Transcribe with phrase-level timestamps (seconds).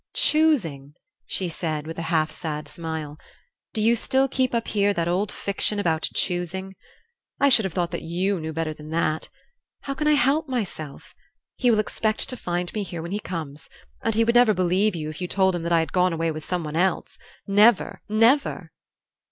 [0.15, 0.95] "Choosing!"
[1.27, 3.19] she said, with a half sad smile.
[3.71, 6.73] "Do you still keep up here that old fiction about choosing?
[7.39, 9.29] I should have thought that YOU knew better than that.
[9.81, 11.13] How can I help myself?
[11.55, 13.69] He will expect to find me here when he comes,
[14.01, 16.31] and he would never believe you if you told him that I had gone away
[16.31, 18.71] with someone else never, never."